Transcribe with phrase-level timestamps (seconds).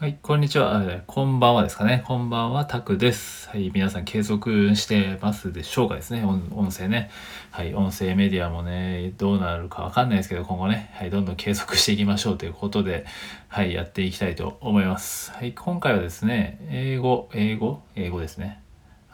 [0.00, 0.80] はい、こんにちは。
[1.08, 2.04] こんばんはですかね。
[2.06, 3.48] こんばんは、タクです。
[3.48, 6.24] はい、皆さん継続してますでしょうかですね。
[6.24, 7.10] 音声ね。
[7.50, 13.06] はい、音声メディアもね、どうなるかわかんないですけど、今後ね、はい、どんどん継続していきましょうということで、
[13.48, 15.32] はい、やっていきたいと思います。
[15.32, 18.62] はい、今回はですね、英語、英語、英語ですね。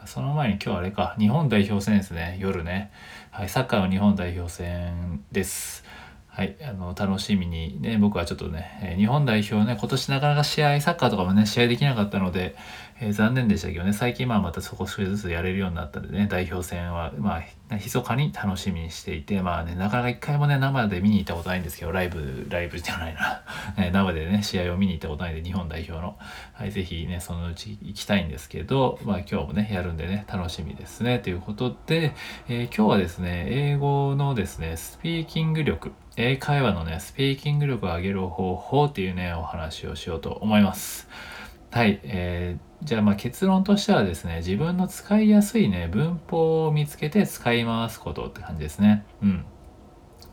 [0.05, 2.93] その前に今日あれか、日本代表戦ですね、夜ね。
[3.31, 5.83] はい、サッカーの日本代表戦です。
[6.35, 12.57] はい、あの楽しみにね、僕はちょっとね、え日本代表ね、今年なかなか試合、サッカーとかもね、試合できなかったので、
[13.01, 17.39] えー、残念でしたけどね、最近まあまた少しずつやれるようになったんでね、代表戦は、ま
[17.71, 23.43] あ、密かに楽しみにしていて、まあね、なかなか一回もね、生で見に行ったことないんですけど、ライブ、ライブじゃないな、
[23.81, 26.17] ね、生でね、試合を見に行ったことないんで、日本代表の、
[26.53, 32.13] はい、ぜひね、そのうち行きたいんですけど、まあ今日もね、やるんでね、楽しみですね、ということで、
[32.49, 41.09] えー、今日はですね、英語のですね、スピーキング力、英会話のね、スピーキング力を上げる方法っていうね、お話をしようと思います。
[41.73, 49.05] はい、えー、じゃあまあ結論としてはですね、自分の使いやすいね、文法を見つけて使い回すことって感じですね。
[49.23, 49.45] うん。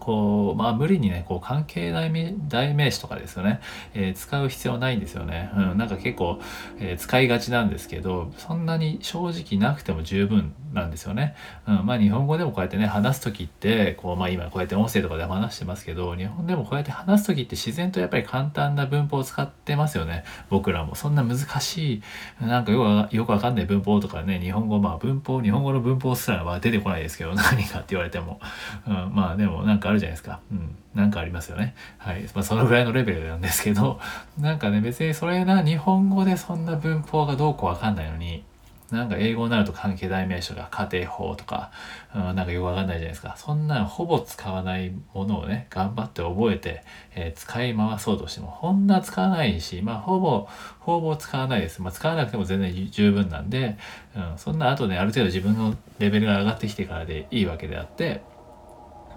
[0.02, 3.62] こう、まあ無理にね、こう関係代名代名詞とかですよね、
[3.94, 5.52] えー、使う必要ないんですよね。
[5.56, 6.40] うん、なんか結構、
[6.80, 11.36] えー、使いがちなんですけど、そんなに正直なくても十分なんですよね。
[11.68, 20.24] うん、まあ日本語でもこうやってね、話す時って、こう、まあ今こうやって音声とかで話してますけど、日本でもこうやって話す時って自然とやっぱり簡単な文法を使ってますよね。
[20.50, 20.96] 僕らも。
[20.96, 22.02] そんな難しい、
[22.42, 28.40] なんかよくよくわかんない文法とかね、日本語、まあ文法、日本語の文法すらは出てこないですけど、何かって言われても。
[28.88, 30.40] うん、まあでもなんかあるじゃないですか。
[30.52, 30.76] うん。
[30.96, 31.76] なんかありますよね。
[31.98, 32.24] はい。
[32.34, 34.00] まあそのぐらいのレベルなんですけど、
[34.40, 38.44] なんかね、別にそれな、日本語でそんな文法がどうかわかんないのに、
[38.92, 41.72] なんか英語になると関係代名詞が家庭法とか、
[42.14, 43.36] うん、なんかよくわかんないじゃないですか。
[43.38, 46.84] そんなほぼ使わないものをね、頑張って覚えて、
[47.16, 50.48] えー、使い回そうとしても、こんな使わないし、まあほぼ、
[50.80, 51.82] ほぼ使わないです。
[51.82, 53.78] まあ使わなくても全然十分なんで、
[54.16, 58.22] うん、そんな後ね、ある程度自分のレベルが上がってきてからでいいわけであって、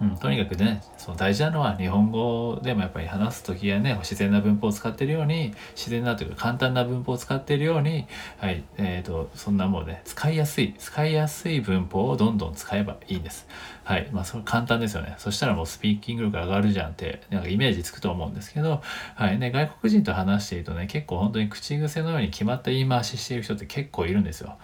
[0.00, 8.06] うん、とにかくねその大事なのは日本語でもやっぱり話す時はね自然な文法を使ってるように自然なというか簡単な文法を使ってるように
[8.38, 13.46] はいえーと、そんなもうね使いやすい使いやすい文法をどんどん使えばいいんです。
[13.84, 15.14] はいまあそれ簡単ですよね。
[15.18, 18.82] そしたらもうスピーキング力上がるじゃんってなんかイメージつくと思うんですけど
[19.14, 24.56] はいね外国人と話しているとね結構本当に口癖のように決まった言い回ししている人って結構いるんですよ。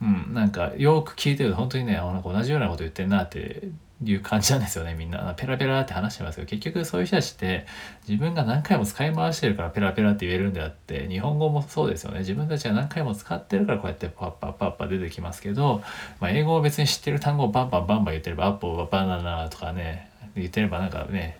[0.00, 3.68] うん、なんかよく聞いてると本当にねなんか同じようなこと言ってんなって
[4.04, 5.34] いう感じなんですよねみんな。
[5.36, 7.66] ペラペラって話してますけど結局そういう人たちって
[8.06, 12.18] 自分が何回も使い回してるからペラペラって言えるんであって日本語もそうですよね。
[12.18, 15.82] 自分たちが何回も使ってるからこうやってパッパッパッパ出てきますけど、
[16.20, 21.38] まあ、英語を別に知ってる単語をバンバンバンバン言ってればアップルバナナとかね言ってればなんかね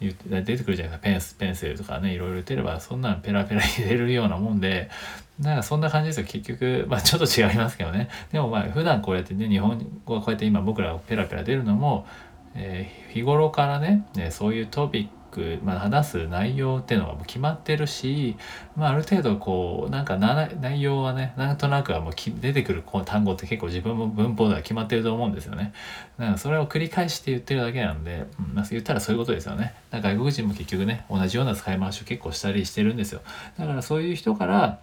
[0.00, 0.98] 言出てくるじゃないですか。
[0.98, 4.90] ペンスペンセルとかねいろいろ言ってればそんなのペラペラ入れるようなもんで
[5.40, 6.26] なんかそんな感じですよ。
[6.26, 8.08] 結局まあちょっと違いますけどね。
[8.32, 12.06] でもまあ普段こうやってね日本語がこうやって今僕らペラペラ出るのも、
[12.54, 18.36] えー、日頃からねねそういうトピックク、まあ、話す内容っていうのがもう決まってるし、
[18.76, 25.72] まあ、ある程度こうなんか内容はねなんとなくはもう出てくるこの単語って結構自分も文法では決まってると思うんですよね。
[26.18, 29.74] だからそれを繰り返して言ってるだけなんで、うんまあ、言ったらそういうことですよね。
[29.90, 33.20] だから外国人も結局ね同じような使い回しを結構したりしてるんですよ。
[33.58, 34.80] だからそういう人から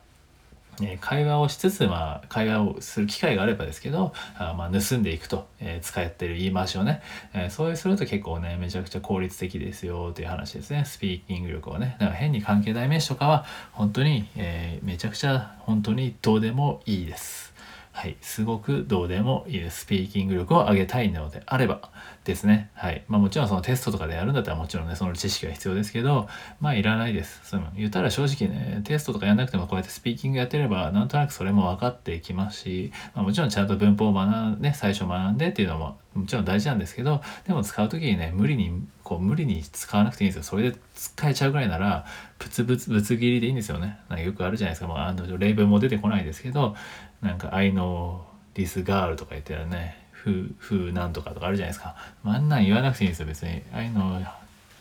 [0.82, 7.02] え会話をしつつ、まあ、会話をする機会があればですけど、あまあ、盗んでいくと、えー、使ってる言い回しをね、
[7.34, 10.84] えー、そうすると結構ね、めちゃくちゃ効率的ですよという話ですね。
[10.86, 11.96] スピーキング力をね。
[12.00, 17.55] だから変に関係代名詞とかは、本当に、えー、めちゃくちゃ本当にどうでもいいです。
[17.96, 19.80] はい、すごくどうでもいいです。
[19.80, 21.92] スピーキング力を上げたいのであれば
[22.26, 22.70] ですね。
[22.74, 23.06] はい。
[23.08, 26.28] まあもちろんそのテストとかでやるんだったらもちろんね、その知識が必要ですけど、
[26.60, 27.40] まあいらないです。
[27.46, 40.44] その言ったら正直ね、テストとかやんなくてもこうやってスピーキングやってれば、なんとなくそれも分かってきますし、まあ、もちろんちゃんと文法を学んで、最初学んでっていうのももちろん大事なんですけど、でも使う時にね、無理に、こう無理に使わなくていいんですよ。
[40.44, 42.06] それで使えちゃうぐらいなら、
[42.38, 44.00] プツプツぶつ切りでいいんですよね。
[44.10, 44.88] なんかよくあるじゃないですか。
[44.88, 46.76] まああの例文も出てこないですけど、
[47.22, 48.20] なんか I know
[48.54, 51.96] this girl とか言ってらね、ふ、ふなんとかとかあるじゃないですか。
[52.24, 53.62] あんなん言わなくていいんですよ、別に。
[53.74, 54.16] I know,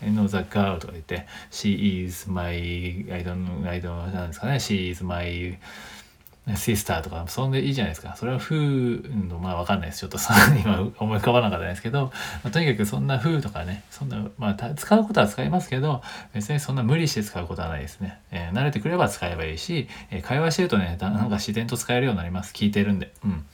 [0.03, 2.55] I know the girl とか言って、she is my,
[3.11, 5.59] I don't, I don't, なんですかね、she is my
[6.57, 8.17] シスターとか、そんでいいじゃないですか。
[8.17, 10.01] それは風の、まあわかんないです。
[10.01, 12.13] ちょっとさ、 今思い浮かばなかったですけど、
[12.43, 16.03] まあ、とにかくそんな風とかね、そんな、まあ使うことは使いますけど、
[16.35, 18.19] 別にそんな無理して使うことはないですね。
[18.31, 22.53] えー、慣れてくれば使えばいいし、えー、会話してるとね、なんか自然と使えるようになります。
[22.53, 23.11] 聞いてるんで。
[23.25, 23.45] うん。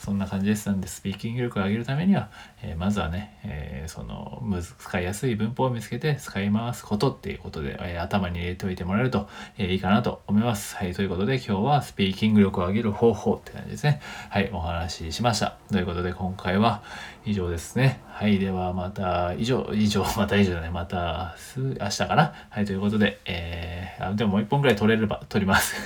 [0.00, 2.30] そんな感じですなんでスピーキング力を上げるためには、
[2.62, 4.42] えー、まずはね、えー、その
[4.78, 10.74] 使いやすい文法を見つけて使い回すことっていうことで、えー、頭に入れておいてもらえると、えいいかなと思います。
[10.76, 14.00] はい、ということで今日はスピーキング力を上げる方法って感じですね。
[14.30, 15.58] はい、お話ししました。
[15.70, 16.82] ということで今回は
[17.26, 18.00] 以上ですね。
[18.08, 20.70] はい、ではまた以上、以上、 また以上だね。
[20.70, 22.32] また明日かな。
[22.48, 25.76] はい、ということで、えー、あでももう一本ぐらい取れれば取ります。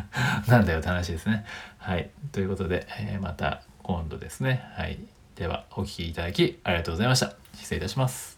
[0.46, 1.44] なんだよって話ですね。
[1.82, 4.64] はい、ということで、えー、また今度ですね。
[4.76, 5.00] はい。
[5.34, 7.34] では、お聴きいただきありがとうございました。
[7.54, 8.31] 失礼いたします。